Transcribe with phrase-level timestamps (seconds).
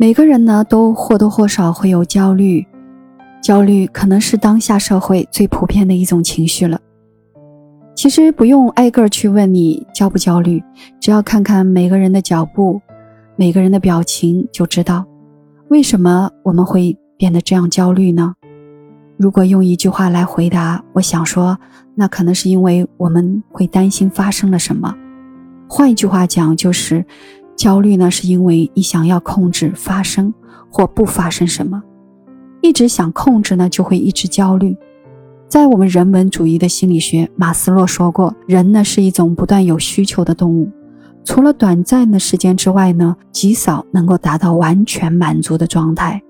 [0.00, 2.64] 每个人呢都或多或少会有焦虑，
[3.42, 6.80] 焦虑可能是当下社会最普遍的一种情绪了。
[7.96, 10.62] 其实不用挨个去问你焦不焦虑，
[11.00, 12.80] 只要看看每个人的脚步，
[13.34, 15.04] 每个人的表情，就知道
[15.66, 18.34] 为什么我们会变得这样焦虑呢？
[19.16, 21.58] 如果用一句话来回答，我想说，
[21.96, 24.94] 那可能是因为我们会担心发生了什么。
[25.70, 27.04] 换一句话讲，就是
[27.58, 30.32] 焦虑呢，是因为你想要控制发生
[30.70, 31.82] 或不发生什么，
[32.62, 34.76] 一直想控制呢，就会一直焦虑。
[35.48, 40.70] 在我们人文主义的心理学，马斯洛说过，人呢是一种不断有需求的动物，
[41.24, 46.22] 除了短暂的时间之外呢，极少能够达到完全满足的状态。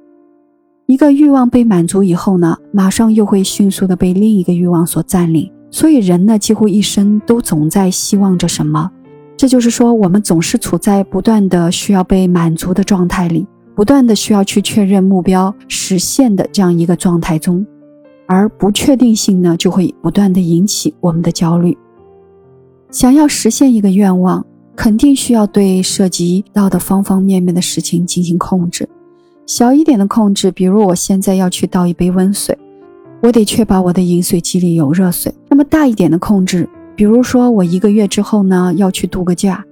[0.87, 5.53] 一个欲望被满足以后呢，马上又会迅速的被另一个欲望所占领。
[5.71, 8.91] 所以人呢，几乎一生都总在希望着什么。
[9.39, 17.65] 这就是说，我们总是处在不断的需要被满足的状态里，不断的需要去确认目标实现的这样一个状态中，
[18.27, 21.79] 而不确定性呢，就会不断的引起我们的焦虑。
[22.91, 28.89] 想要实现一个愿望，肯定需要对涉及到的方方面面的事情进行控制。
[29.47, 32.59] 小一点的控制，比如我现在要去倒一杯温水，
[33.23, 35.33] 我得确保我的饮水机里有热水。
[35.49, 39.65] 那么大一点的控制，比如说我一个月之后呢要去度个假，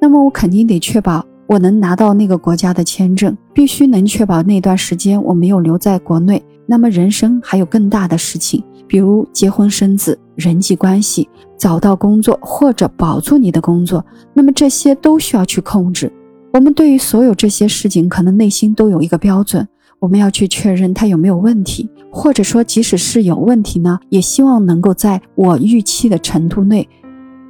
[0.00, 6.42] 那么我肯定得确保我能拿到那个国家的签证，必须能确保那段时间我没有留在国内。
[6.66, 16.12] 那么人生还有更大的事情，比如结婚生子、人际关系、找到工作或者保住你的工作，那么这些都需要去控制。
[16.52, 19.68] 我们对于所有这些事情，可能内心都有一个标准，
[20.00, 26.86] 我们要去确认它有没有问题，或者说，即使是有问题呢，也希望能够在我预期的程度内。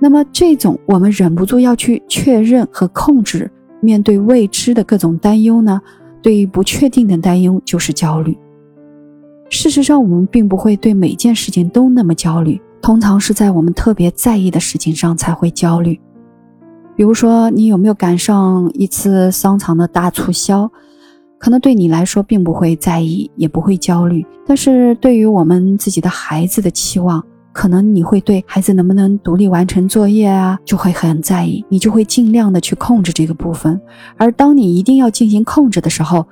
[0.01, 5.81] 那么，这种我们忍不住要去确认和控制，面对未知的各种担忧呢，
[6.23, 8.39] 对于不确定的担忧就是焦虑。
[9.51, 16.01] 事实上，我们并不会对每件事情都那么焦虑，通常是在我们特别在意的事情上才会焦虑。
[16.95, 20.71] 比如说，你有没有赶上一次商场的大促销？
[21.43, 24.25] 可能对你来说并不会在意，也不会焦虑。
[24.47, 27.21] 但是对于我们自己的孩子的期望，
[27.53, 33.81] 可能你会对孩子能不能独立完成作业啊，就会很在意，你就会尽量的去控制这个部分。
[34.17, 36.25] 而当你一定要进行控制的时候，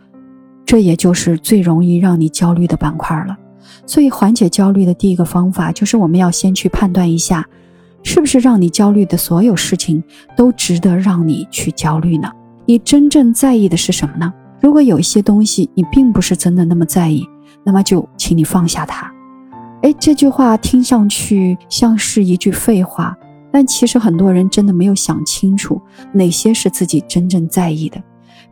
[0.65, 3.37] 这也就是最容易让你焦虑的板块了。
[3.85, 7.45] 所以，缓解焦虑的第一个方法就是我们要先去判断一下。
[8.05, 10.03] 是不是让你焦虑的所有事情
[10.37, 12.31] 都值得让你去焦虑呢？
[12.65, 14.33] 你真正在意的是什么呢？
[14.61, 17.27] 如果有一些东西你并不是真的那么在意，
[17.65, 19.11] 那么就请你放下它。
[19.83, 23.17] 哎，这句话听上去像是一句废话，
[23.51, 25.81] 但其实很多人真的没有想清楚
[26.13, 28.03] 哪些是自己真正在意的。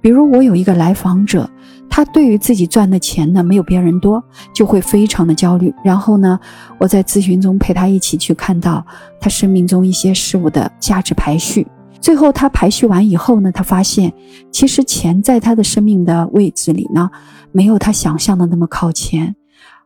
[0.01, 1.49] 比如我有一个来访者。
[1.91, 5.75] 他对于自己赚的钱呢，没有别人多，就会非常的焦虑。
[5.83, 6.39] 然后呢，
[6.79, 8.87] 我在咨询中陪他一起去看到
[9.19, 11.67] 他生命中一些事物的价值排序。
[12.01, 14.13] 最后他排序完以后呢，他发现
[14.51, 17.11] 其实钱在他的生命的位置里呢，
[17.53, 19.35] 没有他想象的那么靠前。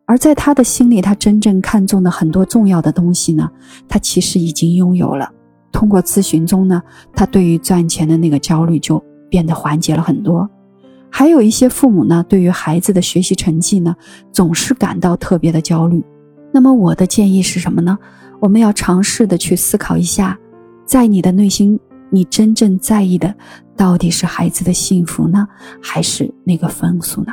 [0.05, 3.49] 而在他的心里，他真正看重的很多重要的东西呢，
[3.89, 5.31] 他其实已经拥有了。
[5.71, 6.83] 通过咨询中呢，
[7.15, 10.49] 他对于赚钱的那个焦虑就变得缓解了很多。
[11.09, 13.95] 还有一些父母呢，对于孩子的学习成绩呢，
[14.33, 16.05] 总是感到特别的焦虑。
[16.53, 17.97] 那么我的建议是什么呢？
[18.41, 20.39] 我们要尝试的去思考一下，
[20.85, 21.79] 在你的内心，
[22.13, 23.35] 你真正在意的
[23.75, 25.49] 到底是孩子的幸福呢，
[25.81, 27.33] 还是那个分数呢？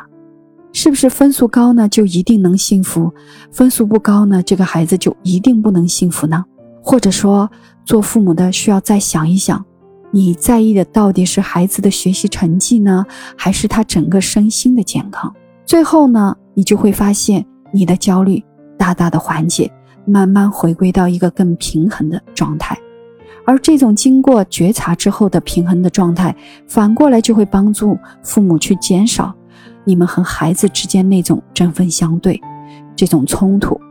[0.71, 3.13] 是不是分数高呢，就一定能幸福？
[3.51, 6.45] 分数不高呢，这个孩子就一定不能幸福呢？
[6.81, 7.51] 或者说，
[7.85, 9.63] 做父母的需要再想一想。
[10.11, 15.31] 你在意的到底是孩子的学习成绩呢，还是他整个身心的健康？
[15.65, 18.43] 最后呢，你就会发现你的焦虑
[18.77, 19.71] 大大的缓解，
[20.05, 22.77] 慢慢回归到一个更平衡的状态。
[23.49, 26.35] 而这种经过觉察之后的平衡的状态，
[26.67, 29.33] 反过来就会帮助父母去减少
[29.83, 32.39] 你们和孩子之间那种针锋相对、
[32.95, 33.81] 这种冲突。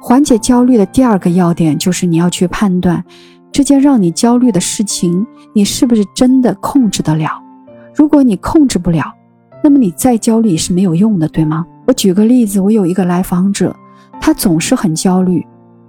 [0.00, 3.04] 缓解焦虑的第二个要点就是你要去判断。
[3.50, 7.28] 这件让你焦虑的事情，你是不是真的控制得了？
[7.92, 9.12] 如果你控制不了，
[9.64, 11.66] 那么你再焦虑也是没有用的，对吗？
[11.88, 13.74] 我举个例子，我有一个来访者，
[14.20, 15.44] 他总是很焦虑，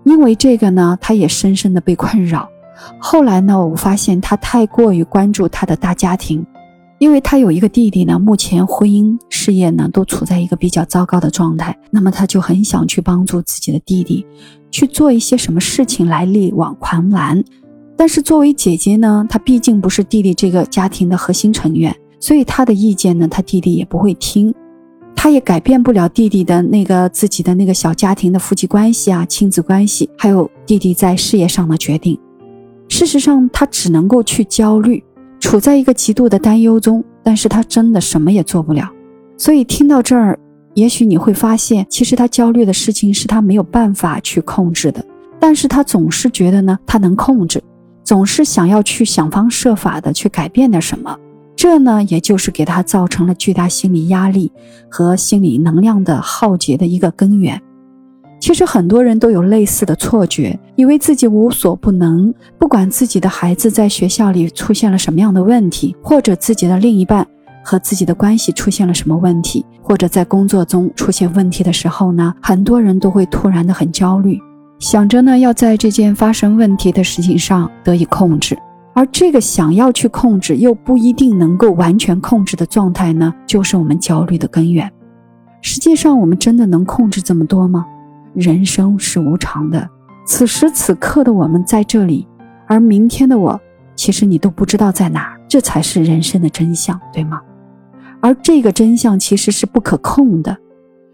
[0.08, 2.50] 因为这个呢，他也深深的被困扰。
[2.98, 6.46] 后来呢，我发现他太过于关注他的大家庭。
[7.00, 14.26] 因为他有一个弟弟呢，目前婚姻事业呢都处在一个比较糟糕的状态，那么他就很想去帮助自己的弟弟，
[14.72, 17.44] 去做一些什么事情来力挽狂澜。
[17.96, 24.52] 但是作为姐姐呢，她毕竟不是弟弟这个家庭的核心成员，所以他的意见呢，他弟弟也不会听，
[25.20, 32.18] 他也改变不了弟弟的那个自己的那个小家庭的夫妻关系啊、亲子关系，还有弟弟在事业上的决定。
[32.88, 35.04] 事实上，他只能够去焦虑，
[35.40, 38.90] 处在一个极度的担忧中，但是他真的什么也做不了。
[39.38, 40.40] 所以听到这儿，
[40.76, 45.04] 也许你会发现，其实他焦虑的事情是他没有办法去控制的，
[45.40, 47.62] 但是他总是觉得呢，他能控制，
[48.04, 51.18] 总是想要去想方设法的去改变点什么。
[51.58, 54.52] 这呢，也就是给他造成了巨大心理压力
[54.88, 57.60] 和心理能量的耗竭的一个根源。
[58.40, 67.28] 其实很多人都有类似的错觉，以为自己无所不能，不管自己的孩子在学校里出现了什么样的问题，或者自己的另一半
[67.66, 74.40] 和自己的关系出现了什么问题，或者在工作中出现问题的时候呢，很多人都会突然的很焦虑，
[74.78, 78.56] 想着呢要在这件发生问题的事情上得以控制，
[78.98, 84.92] 而这个想要去控制又不一定能够完全控制的状态呢，就是我们焦虑的根源。
[85.62, 87.86] 实际上，我们真的能控制这么多吗？
[88.34, 89.88] 人生是无常的，
[90.26, 92.28] 此时此刻的我们在这里，
[92.66, 93.62] 而明天的我，
[93.96, 97.40] 其实你都不知道在哪，这才是人生的真相，对吗？
[98.20, 100.58] 而这个真相其实是不可控的，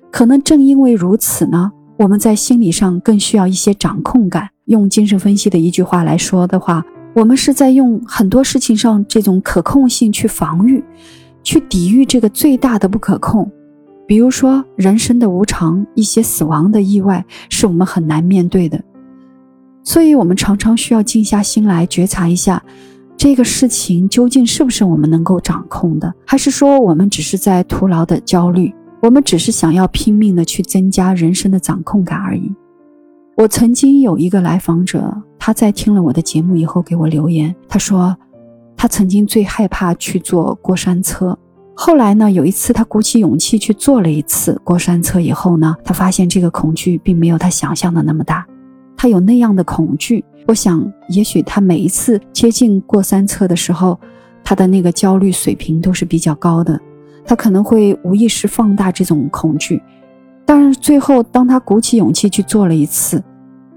[0.09, 4.51] 可能正因为如此呢，我们在心理上更需要一些掌控感。
[4.68, 10.83] 用精神分析的一句话来说的话，我们是在用很多事情上这种可控性去防御，
[11.44, 13.50] 去抵御这个最大的不可控。
[14.07, 18.83] 比如说，人生的无常，一些死亡的意外，是我们很难面对的。
[19.83, 22.62] 所以，我们常常需要静下心来觉察一下，
[23.15, 28.74] 这个事情究竟是不是我们能够掌控的，还是说我们只是在徒劳的焦虑？
[29.01, 32.51] 我们只是想要拼命的去增加人生的掌控感而已。
[33.35, 38.15] 我曾经有一个来访者，他在听了我的节目以后给我留言，他说，
[38.77, 41.38] 他曾经最害怕去坐过山车。
[41.75, 42.31] 后来呢？
[42.31, 48.45] 有一次，他鼓起勇气去坐了一次过山车，以后呢，他发现这个恐惧并没有他想象的那么大。
[48.95, 54.00] 他有那样的恐惧，我想，也许他每一次接近过山车的时候，
[54.44, 56.79] 他的那个焦虑水平都是比较高的。
[57.25, 59.81] 他可能会无意识放大这种恐惧，
[60.45, 63.24] 但是最后，当他鼓起勇气去做了一次，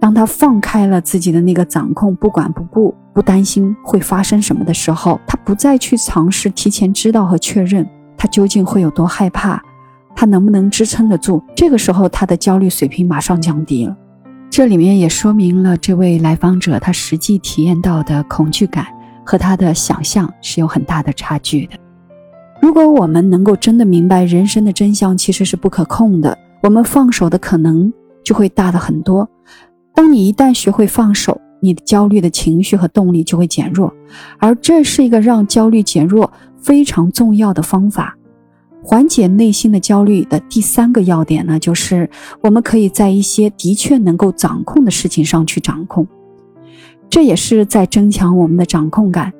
[0.00, 2.94] 当他放开了自己的那个掌控，不管不顾。
[3.14, 9.58] 不担心会发生什么的时候，他不再去尝试提前知道和确认他究竟会有多害怕，
[10.14, 11.42] 他能不能支撑得住。
[11.54, 13.96] 这个时候，他的焦虑水平马上降低了。
[14.50, 18.86] 这里面也说明了这位来访者他实际体验到的恐惧感
[19.24, 21.72] 和他的想象是有很大的差距的。
[22.60, 27.92] 如果我们能够真的明白人生的真相其实是不可控的，我们放手的可能
[28.24, 29.28] 就会大的很多。
[29.94, 33.92] 当你一旦学会放手，你的焦虑的情绪和动力就会减弱，
[34.38, 38.16] 而这是一个让焦虑减弱非常重要的方法。
[38.82, 42.08] 缓解内心的焦虑的第三个要点呢，就是
[42.42, 46.06] 我们可以在一些的确能够掌控的事情上去掌控，
[47.08, 49.32] 这也是在增强我们的掌控感。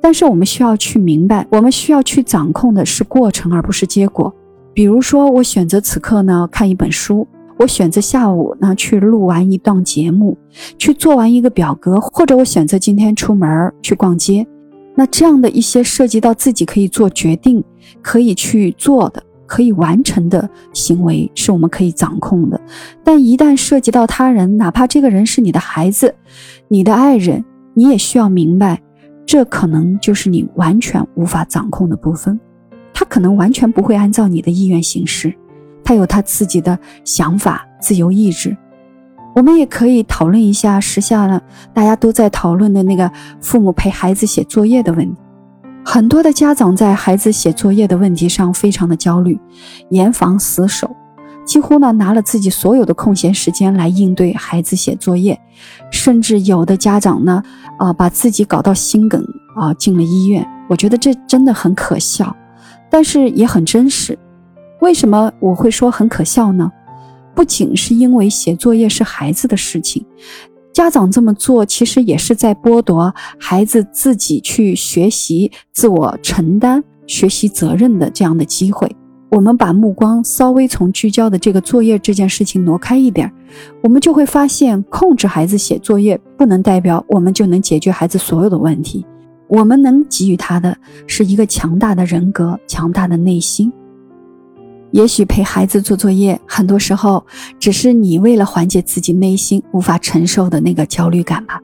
[0.00, 4.32] 但是我们需要去明白，我们需要去掌控的是过程，而不是结果。
[4.74, 7.26] 比如说，我选择此刻呢看一本书。
[7.58, 10.36] 我选择下午呢去录完一档节目，
[10.78, 14.44] 去做完一个表格，或者我选择今天出门去逛街。
[14.96, 17.62] 那这样的一些涉及到自己可以做决定、
[18.00, 22.60] 可以去做的、可以完成的行为，是我们可以掌控的。
[23.04, 26.12] 但一旦涉及到他人，哪怕这个人是你的孩子、
[26.66, 27.44] 你的爱人，
[27.74, 28.82] 你也需要明白，
[29.24, 32.40] 这可能就是你完全无法掌控的部分。
[32.94, 35.32] 他可能完全不会按照你的意愿行事。
[35.84, 38.56] 他有他自己的想法、自由意志，
[39.34, 41.40] 我们也可以讨论一下时下呢
[41.74, 45.20] 大家都在讨论的那个父母陪孩子写作业的问题。
[45.84, 49.36] 很多的家长在孩子写作业的问题上非常的焦虑，
[49.90, 50.88] 严防死守，
[51.44, 55.36] 几乎呢拿了自己所有的空闲时间来应对孩子写作业，
[55.90, 57.42] 甚至有的家长呢
[57.80, 59.20] 啊把自己搞到心梗
[59.56, 60.48] 啊进了医院。
[60.68, 62.34] 我觉得这真的很可笑，
[62.92, 64.16] 但是也很真实。
[64.82, 66.70] 为什么我会说很可笑呢？
[67.34, 70.04] 不仅是因为写作业是孩子的事情，
[70.74, 78.94] 家长这么做其实也是在剥夺孩子自己去学习、自我承担、学习责任的这样的机会。
[79.30, 83.32] 我们把目光稍微从聚焦的这个作业这件事情挪开一点，
[83.82, 89.06] 我们就会发现，控制孩子写作业不能代表我们就能解决孩子所有的问题。
[89.54, 90.74] 我们能给予他的
[91.06, 93.70] 是一个强大的人格、强大的内心。
[94.92, 97.22] 也许陪孩子做作业，很多时候
[97.58, 101.60] 只是你为了缓解自己内心无法承受的那个焦虑感吧。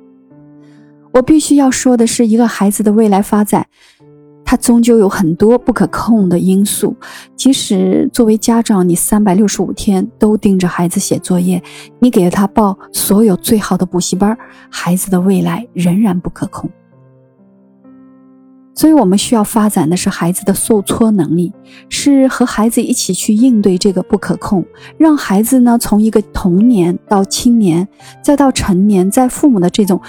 [1.14, 3.66] 我必须要说的是，一个孩子的未来发展，
[4.44, 6.94] 他终究有很多不可控的因素。
[7.36, 11.62] 即使作为家长，你三百六十五天都盯着孩子写作业，
[12.00, 14.36] 你给了他报所有最好的补习班，
[14.70, 16.68] 孩子的未来仍然不可控。
[18.78, 21.52] 所以，我们需要发展的是孩子的受挫能力，
[21.88, 24.64] 是和孩子一起去应对这个不可控，
[24.96, 27.88] 让孩子呢从一个童年到青年，
[28.22, 30.00] 再到成年，在父母的这种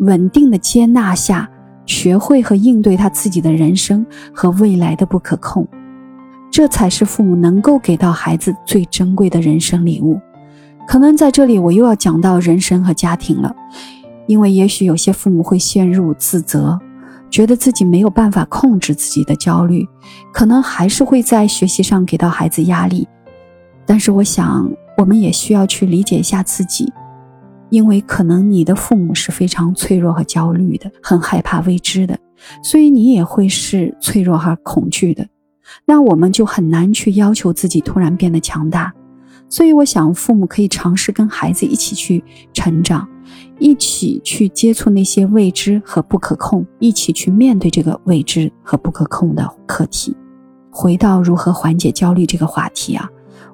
[0.00, 1.48] 稳定的接纳下，
[1.86, 5.66] 学会和应对他自己的人生和未来的不可控，
[6.50, 10.20] 这才是父母能够给到孩子最珍贵的人生礼物。
[10.86, 13.56] 可能在这里，我又要讲到人生和家庭了，
[14.26, 16.78] 因为也许有些父母会陷入自责。
[17.30, 19.88] 觉得自己没有办法控制自己的焦虑，
[20.32, 23.06] 可能还是会在学习上给到孩子压力。
[23.86, 26.92] 但是，我想我们也需要去理解一下自己，
[27.70, 32.18] 因为可能你的父母是非常脆弱和焦虑的，很害怕未知的，
[32.62, 35.26] 所以你也会是脆弱和恐惧的。
[35.86, 38.92] 那我们就很难去要求自己突然变得强大。
[39.48, 42.22] 所以，我想父母可以尝试跟孩子一起去
[42.52, 43.08] 成长。
[43.58, 50.16] 一起去接触那些未知和不可控，一起去面对这个未知和不可控的课题。
[50.70, 53.08] 回到如何缓解焦虑这个话题啊，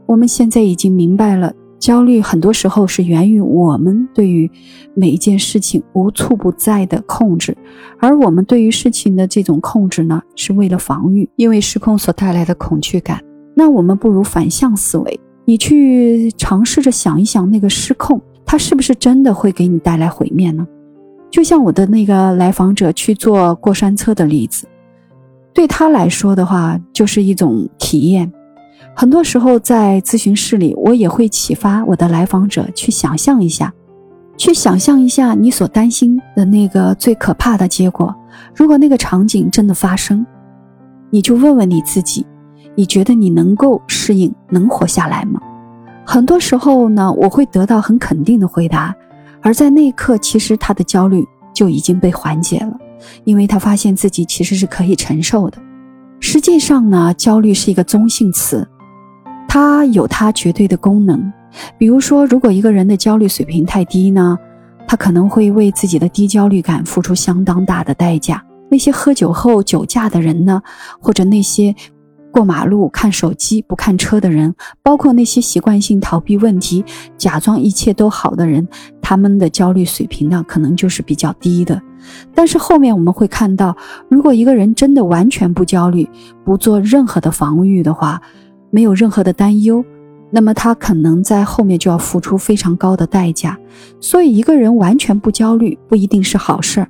[0.06, 4.50] 我们现在已经明白了，焦虑很多时候是源于我们对于
[4.94, 7.56] 每一件事情无处不在的控制，
[7.98, 13.20] 而我们对于事情的这种控制呢，是为了防御，因为失控所带来的恐惧感。
[13.54, 18.20] 那我们不如反向思维，你去尝试着想一想那个失控。
[18.46, 20.66] 它是不是真的会给你带来毁灭呢？
[21.28, 24.66] 就像我的那个来访者去坐过山车的例子，
[25.52, 28.32] 对他来说的话，就是一种体验。
[28.94, 33.74] 很多时候在咨询室里，我也会启发我的来访者去想象一下，
[34.38, 38.14] 去想象一下你所担心的那个最可怕的结果。
[38.54, 40.24] 如果那个场景真的发生，
[41.10, 42.24] 你就问问你自己：
[42.74, 45.40] 你觉得你能够适应，能活下来吗？
[46.08, 48.94] 很多时候呢，我会得到很肯定的回答，
[49.42, 52.72] 而在那一刻，其实他的焦虑就已经被缓解了，
[53.24, 55.58] 因为他发现自己其实是可以承受的。
[56.20, 58.66] 实际上呢，焦虑是一个中性词，
[59.48, 61.30] 它有它绝对的功能。
[61.76, 64.38] 比如说，如果一个人的焦虑水平太低呢，
[64.86, 68.40] 他可能会为自己的低焦虑感付出相当大的代价。
[68.70, 70.62] 那些喝酒后酒驾的人呢，
[71.00, 71.74] 或者那些。
[72.36, 76.84] 过马路看手机不看车的人，包括那些习惯性逃避问题、
[77.16, 78.68] 假装一切都好的人，
[79.00, 81.80] 他们的焦虑水平呢，可能就是比较低的。
[82.34, 83.74] 但是后面我们会看到，
[84.10, 86.06] 如果一个人真的完全不焦虑，
[86.44, 88.20] 不做任何的防御的话，
[88.68, 89.82] 没有任何的担忧，
[90.30, 93.58] 那么他可能在后面就要付出非常高的代价。
[93.98, 96.88] 所以，一个人完全不焦虑不一定是好事儿。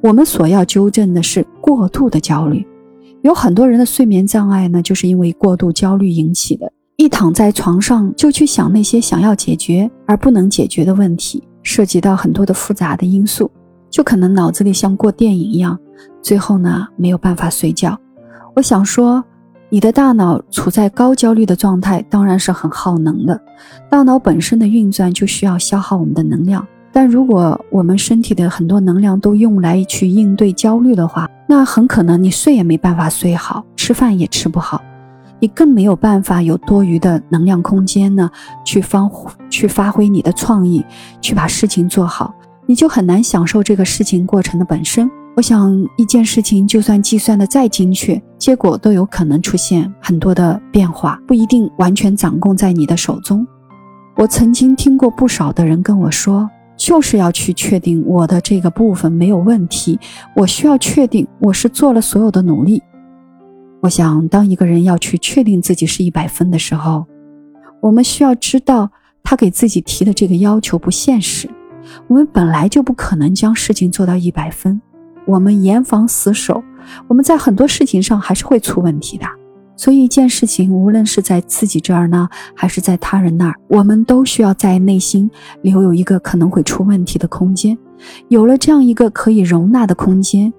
[0.00, 2.66] 我们所要纠正的是过度的焦虑。
[3.26, 6.72] 有很多人的睡眠障碍呢，就是因为过度焦虑引起的。
[6.96, 13.50] 一躺在床上就去想那些想要解决而不能解决的问题，涉及到很多的复杂的因素，
[13.90, 15.76] 就可能脑子里像过电影一样，
[16.22, 17.98] 最后呢没有办法睡觉。
[18.54, 19.22] 我想说，
[19.70, 23.38] 你的大脑处在高焦虑的状态，当然是很耗能的。
[23.90, 26.64] 大脑本身的运转就需要消耗我们的能量。
[26.96, 34.80] 但如果我们身体的很多能量都用来去应对焦虑的话，那很可能你睡也没办法睡好，吃饭也吃不好，
[35.38, 38.30] 你更没有办法有多余的能量空间呢，
[38.64, 39.06] 去发
[39.50, 40.82] 去发挥你的创意，
[41.20, 42.34] 去把事情做好，
[42.64, 45.06] 你就很难享受这个事情过程的本身。
[45.36, 53.46] 我想一件事情就算计算的再精确，结果都有可能出现很多的变化，不一定完全掌控在你的手中。
[54.16, 56.48] 我曾经听过不少的人跟我说。
[56.76, 59.98] 就是要去确定我的这个部分没有问题，
[60.34, 62.82] 我需要确定我是做了所有的努力。
[63.80, 67.06] 我想，当一个人要去确定自己是一百分的时候，
[67.80, 68.90] 我们需要知道
[69.22, 71.48] 他给自己提的这个要求不现实。
[72.08, 74.80] 我们本来就不可能将事情做到一百分，
[75.26, 76.62] 我们严防死守，
[77.06, 79.26] 我们在很多事情上还是会出问题的。
[79.76, 85.30] 所以，一件事情，无论是在自己这儿呢，还是在他人那儿，我们都需要在内心
[85.62, 87.76] 留有一个可能会出问题的空间。
[88.28, 90.52] 有了这样一个可以容纳的空间，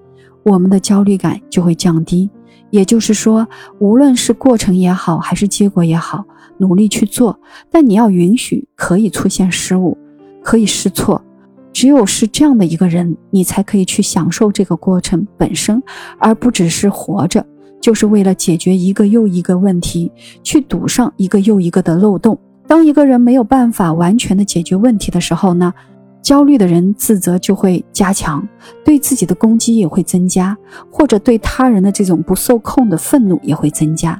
[0.43, 2.29] 我们的焦虑感就会降低。
[2.69, 3.47] 也就是说，
[3.79, 6.24] 无论是过程也好，还是结果也好，
[6.57, 7.39] 努力去做，
[7.71, 9.97] 但你要允许可以出现失误，
[10.43, 11.24] 可以试错。
[11.71, 15.81] 只有是这样的一个人，你才可以去享受这个过程本身，
[16.19, 17.45] 而不只是活着。
[17.88, 20.12] 就是为了解决一个又一个问题，
[20.44, 22.38] 去堵上一个又一个的漏洞。
[22.67, 25.74] 当一个人没有办法完全的解决问题的时候呢，
[26.22, 28.46] 焦虑的人自责就会加强，
[28.84, 30.58] 对自己的攻击也会增加，
[30.91, 34.20] 或者对他人的这种不受控的愤怒也会增加，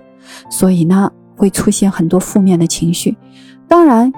[0.50, 3.18] 所以呢，会出现很多负面的情绪。
[3.68, 4.10] 当然。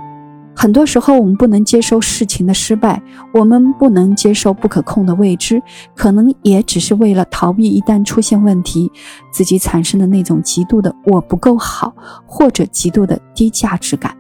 [0.62, 3.02] 很多时候，我们不能接受事情的失败，
[3.34, 5.64] 我们不能接受不可控的未知，
[5.96, 8.92] 可能也只是为了逃避一旦出现问题，
[9.32, 11.94] 自己产生的那种极度的我不够好，
[12.26, 14.14] 或者极度的低价值感。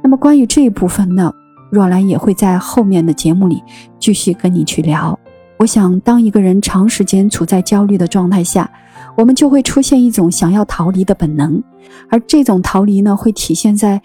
[0.00, 1.32] 那么，关于这一部分呢，
[1.72, 3.60] 若兰也会在后面的节目里
[3.98, 5.18] 继续跟你去聊。
[5.58, 8.70] 我想，当一个人长时间处在焦虑的状态下，
[9.16, 11.60] 我们就会出现一种想要逃离的本能，
[12.08, 14.00] 而这种逃离呢，会体现在。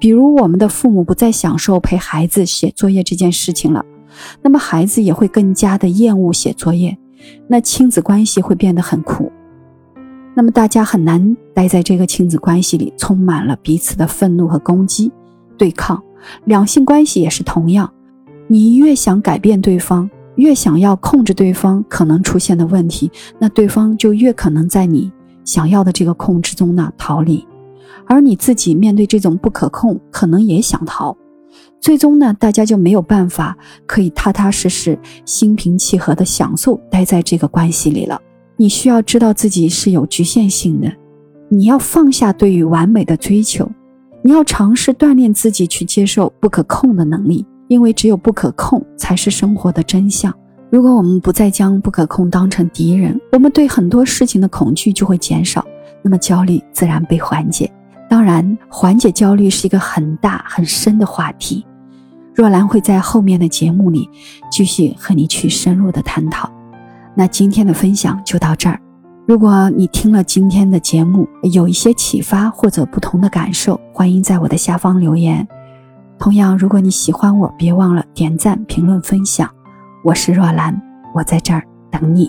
[0.00, 3.84] 比如，我们的父母不再享受陪孩子写作业这件事情了，
[4.40, 6.96] 那么孩子也会更加的厌恶写作业，
[7.46, 9.30] 那亲子关系会变得很苦，
[10.34, 15.12] 那么大家很难待在这个亲子关系里，充满了彼此的愤怒和攻击、
[15.58, 16.02] 对抗。
[16.44, 17.92] 两性关系也是同样，
[18.48, 25.12] 你越想改变对方，越想要控制对方可能出现的问题，那对方就越可能在你
[25.44, 27.46] 想要的这个控制中呢逃离。
[28.10, 31.16] 而你自己面对这种不可控，可能也想逃，
[31.80, 38.20] 最终呢，大家就没有办法可以踏踏实实、心平气和的享受待在这个关系里了。
[38.56, 40.92] 你需要知道自己是有局限性的，
[41.48, 43.70] 你要放下对于完美的追求，
[44.22, 50.34] 你要尝试锻炼自己去接受不可控的能力，因为只有不可控才是生活的真相。
[50.68, 55.64] 如果我们不再将不可控当成敌人，我们对很多事情的恐惧就会减少，
[56.02, 57.70] 那么焦虑自然被缓解。
[58.10, 61.64] 当然，缓解焦虑是一个很大很深的话题。
[62.34, 64.10] 若兰会在后面的节目里
[64.50, 66.50] 继续和你去深入的探讨。
[67.14, 68.80] 那今天的分享就到这儿。
[69.28, 75.46] 如果你听了今天的节目有一些启发或者不同的感受，欢迎在我的下方留言。
[76.18, 79.48] 同样，如果你喜欢我，别忘了点赞、评论、分享。
[80.04, 80.76] 我是若兰，
[81.14, 81.62] 我在这儿
[81.92, 82.28] 等你。